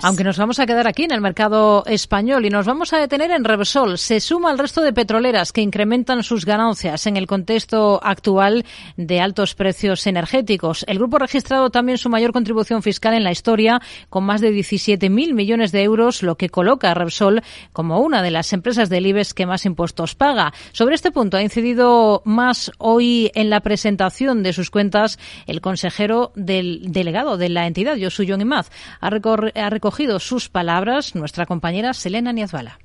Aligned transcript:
Aunque 0.00 0.22
nos 0.22 0.38
vamos 0.38 0.60
a 0.60 0.66
quedar 0.66 0.86
aquí 0.86 1.02
en 1.02 1.10
el 1.10 1.20
mercado 1.20 1.82
español 1.84 2.46
y 2.46 2.50
nos 2.50 2.66
vamos 2.66 2.92
a 2.92 2.98
detener 2.98 3.32
en 3.32 3.42
Repsol, 3.42 3.98
se 3.98 4.20
suma 4.20 4.48
al 4.48 4.58
resto 4.60 4.80
de 4.80 4.92
petroleras 4.92 5.50
que 5.50 5.60
incrementan 5.60 6.22
sus 6.22 6.44
ganancias 6.44 7.08
en 7.08 7.16
el 7.16 7.26
contexto 7.26 7.98
actual 8.00 8.64
de 8.96 9.20
altos 9.20 9.56
precios 9.56 10.06
energéticos. 10.06 10.84
El 10.86 10.98
grupo 10.98 11.16
ha 11.16 11.26
registrado 11.26 11.70
también 11.70 11.98
su 11.98 12.10
mayor 12.10 12.30
contribución 12.30 12.80
fiscal 12.80 13.12
en 13.12 13.24
la 13.24 13.32
historia, 13.32 13.80
con 14.08 14.22
más 14.22 14.40
de 14.40 14.52
17.000 14.52 15.34
millones 15.34 15.72
de 15.72 15.82
euros, 15.82 16.22
lo 16.22 16.36
que 16.36 16.48
coloca 16.48 16.92
a 16.92 16.94
Repsol 16.94 17.42
como 17.72 17.98
una 17.98 18.22
de 18.22 18.30
las 18.30 18.52
empresas 18.52 18.88
del 18.90 19.04
IBEX 19.04 19.34
que 19.34 19.46
más 19.46 19.66
impuestos 19.66 20.14
paga. 20.14 20.52
Sobre 20.70 20.94
este 20.94 21.10
punto 21.10 21.38
ha 21.38 21.42
incidido 21.42 22.22
más 22.24 22.70
hoy 22.78 23.32
en 23.34 23.50
la 23.50 23.62
presentación 23.62 24.44
de 24.44 24.52
sus 24.52 24.70
cuentas 24.70 25.18
el 25.48 25.60
consejero 25.60 26.30
del 26.36 26.92
delegado 26.92 27.36
de 27.36 27.48
la 27.48 27.66
entidad, 27.66 27.96
Josu 28.00 28.22
Imaz. 28.22 28.70
Ha, 29.00 29.08
ha 29.08 29.70
recogido 29.88 30.20
sus 30.20 30.50
palabras 30.50 31.14
nuestra 31.14 31.46
compañera 31.46 31.94
Selena 31.94 32.30
Niazbala. 32.30 32.78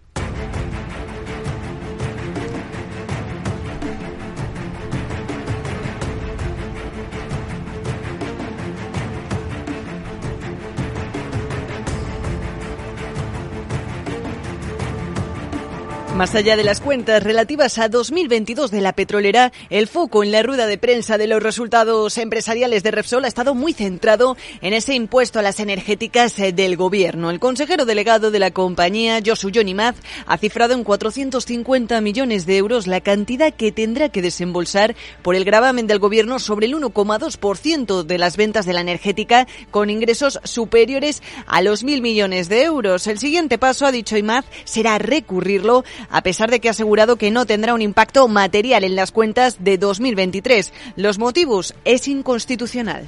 Más 16.16 16.36
allá 16.36 16.56
de 16.56 16.64
las 16.64 16.80
cuentas 16.80 17.24
relativas 17.24 17.80
a 17.80 17.90
2022 17.90 18.70
de 18.70 18.82
la 18.82 18.94
petrolera, 18.94 19.52
el 19.72 19.88
foco 19.88 20.24
en 20.24 20.32
la 20.32 20.44
rueda 20.44 20.68
de 20.68 20.78
prensa 20.78 21.18
de 21.18 21.26
los 21.26 21.42
resultados 21.42 22.20
empresariales 22.20 22.84
de 22.84 22.92
Repsol 22.92 23.26
ha 23.26 23.28
estado 23.28 23.56
muy 23.56 23.74
centrado 23.74 24.38
en 24.62 24.74
ese 24.74 24.94
impuesto 24.94 25.40
a 25.40 25.42
las 25.42 25.60
energéticas 25.60 26.38
eh, 26.38 26.54
del 26.54 26.78
gobierno. 26.78 27.32
El 27.32 27.40
consejero 27.40 27.86
delegado 27.86 28.30
de 28.30 28.38
la 28.38 28.52
compañía, 28.52 29.22
Josu 29.26 29.50
Maz, 29.74 29.96
ha 30.28 30.38
cifrado 30.38 30.76
en 30.76 30.84
450 30.84 32.00
millones 32.00 32.46
de 32.46 32.58
euros 32.58 32.86
la 32.86 33.02
cantidad 33.02 33.52
que 33.52 33.72
tendrá 33.72 34.10
que 34.10 34.22
desembolsar 34.22 34.96
por 35.24 35.34
el 35.34 35.46
gravamen 35.46 35.88
del 35.88 35.98
gobierno 35.98 36.38
sobre 36.38 36.68
el 36.68 36.76
1,2% 36.76 38.04
de 38.04 38.18
las 38.20 38.38
ventas 38.38 38.68
de 38.68 38.74
la 38.74 38.82
energética 38.82 39.48
con 39.72 39.90
ingresos 39.90 40.40
superiores 40.44 41.24
a 41.48 41.64
los 41.64 41.84
mil 41.84 42.04
millones 42.04 42.50
de 42.50 42.66
euros. 42.66 43.08
El 43.08 43.18
siguiente 43.18 43.58
paso, 43.58 43.88
ha 43.88 43.92
dicho 43.92 44.16
Imaz, 44.16 44.46
será 44.64 45.00
recurrirlo 45.00 45.84
a 46.10 46.22
pesar 46.22 46.50
de 46.52 46.60
que 46.60 46.68
ha 46.68 46.72
asegurado 46.72 47.16
que 47.16 47.32
no 47.32 47.46
tendrá 47.46 47.74
un 47.74 47.82
impacto 47.82 48.28
material 48.28 48.84
en 48.84 48.96
las 48.96 49.12
cuentas 49.12 49.64
de 49.64 49.78
2023. 49.78 50.74
Los 50.96 51.20
motivos 51.20 51.76
es 51.86 52.08
inconstitucional. 52.08 53.06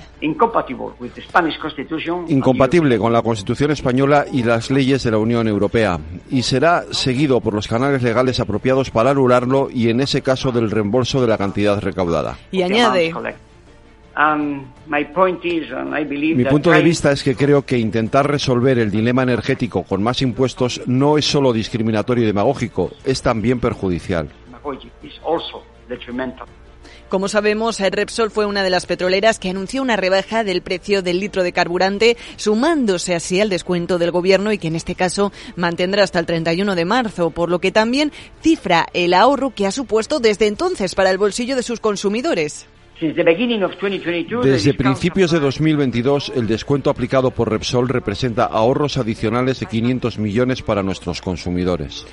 Incompatible 2.27 2.97
con 2.97 3.13
la 3.13 3.21
Constitución 3.21 3.71
española 3.71 4.25
y 4.31 4.43
las 4.43 4.69
leyes 4.71 5.03
de 5.03 5.11
la 5.11 5.17
Unión 5.17 5.47
Europea 5.47 5.99
y 6.29 6.43
será 6.43 6.85
seguido 6.91 7.41
por 7.41 7.53
los 7.53 7.67
canales 7.67 8.01
legales 8.03 8.39
apropiados 8.39 8.91
para 8.91 9.11
anularlo 9.11 9.69
y 9.71 9.89
en 9.89 10.01
ese 10.01 10.21
caso 10.21 10.51
del 10.51 10.71
reembolso 10.71 11.21
de 11.21 11.27
la 11.27 11.37
cantidad 11.37 11.79
recaudada. 11.79 12.37
Y 12.51 12.61
añade 12.61 13.13
mi 16.35 16.45
punto 16.45 16.71
de 16.71 16.81
vista 16.81 17.11
es 17.11 17.23
que 17.23 17.35
creo 17.35 17.65
que 17.65 17.77
intentar 17.77 18.29
resolver 18.29 18.79
el 18.79 18.89
dilema 18.89 19.23
energético 19.23 19.83
con 19.83 20.01
más 20.01 20.21
impuestos 20.21 20.81
no 20.85 21.17
es 21.17 21.25
solo 21.25 21.51
discriminatorio 21.51 22.23
y 22.23 22.27
demagógico, 22.27 22.91
es 23.03 23.21
también 23.21 23.59
perjudicial. 23.59 24.29
Como 27.09 27.27
sabemos, 27.27 27.79
Repsol 27.79 28.31
fue 28.31 28.47
una 28.47 28.63
de 28.63 28.71
las 28.71 28.87
petroleras 28.87 29.37
que 29.37 29.49
anunció 29.49 29.81
una 29.81 29.95
rebaja 29.95 30.43
del 30.43 30.61
precio 30.61 31.03
del 31.03 31.19
litro 31.19 31.43
de 31.43 31.53
carburante, 31.53 32.17
sumándose 32.35 33.13
así 33.13 33.39
al 33.39 33.49
descuento 33.49 33.99
del 33.99 34.11
gobierno 34.11 34.51
y 34.51 34.57
que 34.57 34.69
en 34.69 34.75
este 34.75 34.95
caso 34.95 35.31
mantendrá 35.55 36.03
hasta 36.03 36.19
el 36.19 36.25
31 36.25 36.73
de 36.73 36.85
marzo, 36.85 37.29
por 37.29 37.49
lo 37.49 37.59
que 37.59 37.71
también 37.71 38.11
cifra 38.41 38.87
el 38.93 39.13
ahorro 39.13 39.51
que 39.51 39.67
ha 39.67 39.71
supuesto 39.71 40.19
desde 40.19 40.47
entonces 40.47 40.95
para 40.95 41.11
el 41.11 41.19
bolsillo 41.19 41.55
de 41.55 41.63
sus 41.63 41.79
consumidores. 41.79 42.67
Desde 42.99 44.73
principios 44.73 45.31
de 45.31 45.39
2022, 45.39 46.31
el 46.35 46.47
descuento 46.47 46.89
aplicado 46.89 47.31
por 47.31 47.51
Repsol 47.51 47.89
representa 47.89 48.45
ahorros 48.45 48.97
adicionales 48.97 49.59
de 49.59 49.65
500 49.65 50.17
millones 50.17 50.61
para 50.61 50.81
nuestros 50.81 51.21
consumidores. 51.21 52.07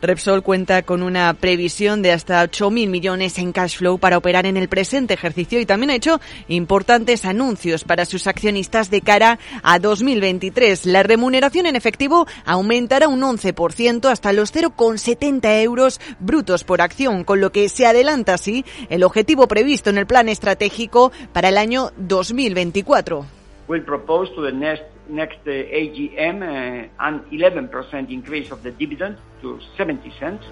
Repsol 0.00 0.42
cuenta 0.42 0.82
con 0.82 1.02
una 1.02 1.32
previsión 1.34 2.02
de 2.02 2.12
hasta 2.12 2.44
8.000 2.44 2.88
millones 2.88 3.38
en 3.38 3.52
cash 3.52 3.78
flow 3.78 3.98
para 3.98 4.18
operar 4.18 4.46
en 4.46 4.56
el 4.56 4.68
presente 4.68 5.14
ejercicio 5.14 5.60
y 5.60 5.66
también 5.66 5.90
ha 5.90 5.94
hecho 5.94 6.20
importantes 6.48 7.24
anuncios 7.24 7.84
para 7.84 8.04
sus 8.04 8.26
accionistas 8.26 8.90
de 8.90 9.00
cara 9.00 9.38
a 9.62 9.78
2023. 9.78 10.86
La 10.86 11.02
remuneración 11.02 11.66
en 11.66 11.76
efectivo 11.76 12.26
aumentará 12.44 13.08
un 13.08 13.20
11% 13.20 14.10
hasta 14.10 14.32
los 14.32 14.54
0,70 14.54 15.62
euros 15.62 16.00
brutos 16.20 16.64
por 16.64 16.80
acción, 16.80 17.24
con 17.24 17.40
lo 17.40 17.50
que 17.52 17.68
se 17.68 17.86
adelanta 17.86 18.34
así 18.34 18.64
el 18.88 19.02
objetivo 19.02 19.48
previsto 19.48 19.90
en 19.90 19.98
el 19.98 20.06
plan 20.06 20.28
estratégico 20.28 21.12
para 21.32 21.48
el 21.48 21.58
año 21.58 21.90
2024 21.96 23.26
next 24.52 24.97
uh, 25.46 25.50
AGM 25.50 26.42
uh, 26.42 26.88
an 26.98 27.24
11% 27.30 28.10
increase 28.10 28.50
of 28.50 28.62
the 28.62 28.70
dividend 28.70 29.16
to 29.40 29.58
70 29.76 30.10
cents. 30.18 30.44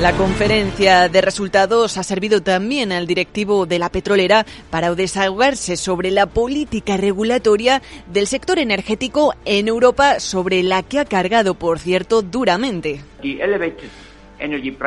La 0.00 0.14
conferencia 0.14 1.10
de 1.10 1.20
resultados 1.20 1.98
ha 1.98 2.02
servido 2.02 2.42
también 2.42 2.90
al 2.90 3.06
directivo 3.06 3.66
de 3.66 3.78
la 3.78 3.90
petrolera 3.90 4.46
para 4.70 4.94
desahogarse 4.94 5.76
sobre 5.76 6.10
la 6.10 6.24
política 6.24 6.96
regulatoria 6.96 7.82
del 8.10 8.26
sector 8.26 8.58
energético 8.58 9.34
en 9.44 9.68
Europa, 9.68 10.18
sobre 10.18 10.62
la 10.62 10.82
que 10.82 11.00
ha 11.00 11.04
cargado, 11.04 11.52
por 11.52 11.78
cierto, 11.78 12.22
duramente. 12.22 13.02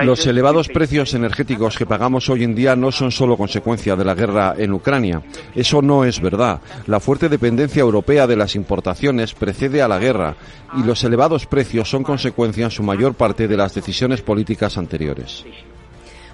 Los 0.03 0.25
elevados 0.25 0.67
precios 0.69 1.13
energéticos 1.13 1.77
que 1.77 1.85
pagamos 1.85 2.29
hoy 2.29 2.43
en 2.43 2.55
día 2.55 2.75
no 2.75 2.91
son 2.91 3.11
solo 3.11 3.37
consecuencia 3.37 3.95
de 3.95 4.05
la 4.05 4.15
guerra 4.15 4.55
en 4.57 4.73
Ucrania. 4.73 5.21
Eso 5.53 5.81
no 5.81 6.05
es 6.05 6.19
verdad. 6.19 6.61
La 6.87 6.99
fuerte 6.99 7.29
dependencia 7.29 7.81
europea 7.81 8.25
de 8.27 8.35
las 8.35 8.55
importaciones 8.55 9.33
precede 9.33 9.81
a 9.81 9.87
la 9.87 9.99
guerra 9.99 10.35
y 10.75 10.83
los 10.83 11.03
elevados 11.03 11.45
precios 11.45 11.89
son 11.89 12.03
consecuencia 12.03 12.65
en 12.65 12.71
su 12.71 12.83
mayor 12.83 13.13
parte 13.13 13.47
de 13.47 13.57
las 13.57 13.75
decisiones 13.75 14.21
políticas 14.21 14.77
anteriores 14.77 15.45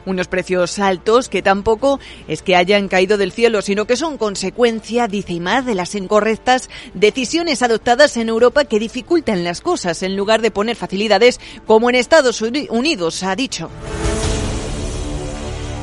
unos 0.06 0.28
precios 0.28 0.80
altos 0.80 1.30
que 1.30 1.42
tampoco 1.42 2.00
es 2.28 2.42
que 2.42 2.56
hayan 2.56 2.88
caído 2.88 3.18
del 3.18 3.32
cielo, 3.32 3.62
sino 3.62 3.86
que 3.86 3.96
son 3.96 4.18
consecuencia, 4.18 5.08
dice 5.08 5.34
Imad, 5.34 5.64
de 5.64 5.76
las 5.76 5.96
incorrectas 5.96 6.70
decisiones 6.94 7.62
adoptadas 7.62 8.18
en 8.18 8.30
Europa 8.30 8.66
que 8.66 8.80
dificultan 8.80 9.44
las 9.44 9.62
cosas 9.62 10.04
en 10.04 10.16
lugar 10.16 10.42
de 10.42 10.52
poner 10.52 10.76
facilidades 10.76 11.40
como 11.66 11.90
en 11.90 11.96
Estados 11.96 12.42
Unidos, 12.42 13.24
ha 13.24 13.36
dicho. 13.36 13.70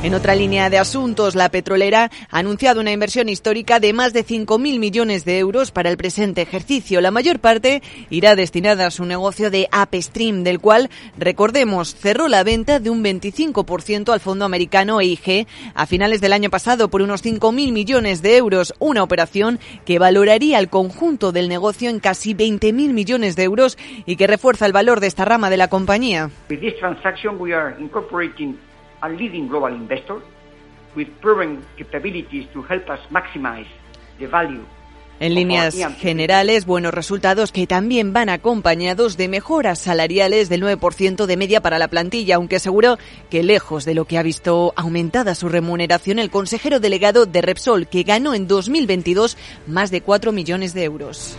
En 0.07 0.13
otra 0.13 0.35
línea 0.35 0.69
de 0.69 0.77
asuntos, 0.77 1.35
la 1.35 1.49
petrolera 1.49 2.09
ha 2.29 2.39
anunciado 2.39 2.79
una 2.79 2.93
inversión 2.93 3.27
histórica 3.27 3.81
de 3.81 3.91
más 3.91 4.13
de 4.13 4.23
5.000 4.23 4.79
millones 4.79 5.25
de 5.25 5.37
euros 5.37 5.71
para 5.71 5.89
el 5.89 5.97
presente 5.97 6.41
ejercicio. 6.41 7.01
La 7.01 7.11
mayor 7.11 7.39
parte 7.39 7.81
irá 8.09 8.37
destinada 8.37 8.87
a 8.87 8.91
su 8.91 9.03
negocio 9.03 9.51
de 9.51 9.67
Upstream, 9.77 10.45
del 10.45 10.61
cual, 10.61 10.89
recordemos, 11.17 11.93
cerró 11.93 12.29
la 12.29 12.45
venta 12.45 12.79
de 12.79 12.89
un 12.89 13.03
25% 13.03 14.13
al 14.13 14.21
fondo 14.21 14.45
americano 14.45 15.01
EIG 15.01 15.45
a 15.75 15.85
finales 15.85 16.21
del 16.21 16.31
año 16.31 16.49
pasado 16.49 16.87
por 16.87 17.01
unos 17.01 17.21
5.000 17.21 17.73
millones 17.73 18.21
de 18.21 18.37
euros, 18.37 18.73
una 18.79 19.03
operación 19.03 19.59
que 19.83 19.99
valoraría 19.99 20.59
el 20.59 20.69
conjunto 20.69 21.33
del 21.33 21.49
negocio 21.49 21.89
en 21.89 21.99
casi 21.99 22.33
20.000 22.33 22.93
millones 22.93 23.35
de 23.35 23.43
euros 23.43 23.77
y 24.05 24.15
que 24.15 24.27
refuerza 24.27 24.67
el 24.67 24.71
valor 24.71 25.01
de 25.01 25.07
esta 25.07 25.25
rama 25.25 25.49
de 25.49 25.57
la 25.57 25.67
compañía 25.67 26.29
a 29.01 29.09
leading 29.09 29.47
global 29.47 29.73
investor 29.73 30.21
with 30.95 31.07
proven 31.21 31.63
capabilities 31.77 32.47
to 32.53 32.61
help 32.63 32.89
us 32.89 32.99
maximize 33.11 33.67
the 34.19 34.27
value 34.27 34.65
en 35.19 35.33
líneas 35.33 35.75
generales, 35.99 36.65
buenos 36.65 36.93
resultados 36.93 37.51
que 37.51 37.65
también 37.65 38.13
van 38.13 38.29
acompañados 38.29 39.17
de 39.17 39.27
mejoras 39.27 39.79
salariales 39.79 40.47
del 40.47 40.61
9% 40.61 41.25
de 41.25 41.37
media 41.37 41.61
para 41.61 41.79
la 41.79 41.87
plantilla, 41.87 42.35
aunque 42.35 42.57
aseguró 42.57 42.97
que 43.29 43.41
lejos 43.41 43.83
de 43.85 43.95
lo 43.95 44.05
que 44.05 44.17
ha 44.17 44.23
visto 44.23 44.73
aumentada 44.75 45.33
su 45.33 45.49
remuneración 45.49 46.19
el 46.19 46.29
consejero 46.29 46.79
delegado 46.79 47.25
de 47.25 47.41
Repsol, 47.41 47.87
que 47.87 48.03
ganó 48.03 48.35
en 48.35 48.47
2022 48.47 49.37
más 49.65 49.89
de 49.89 50.01
4 50.01 50.31
millones 50.31 50.73
de 50.75 50.83
euros. 50.83 51.35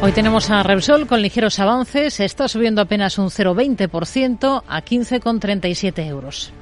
Hoy 0.00 0.12
tenemos 0.12 0.48
a 0.50 0.62
Repsol 0.62 1.08
con 1.08 1.22
ligeros 1.22 1.58
avances. 1.58 2.20
Está 2.20 2.46
subiendo 2.46 2.80
apenas 2.80 3.18
un 3.18 3.30
0,20% 3.30 4.62
a 4.66 4.82
15,37 4.84 6.06
euros. 6.06 6.52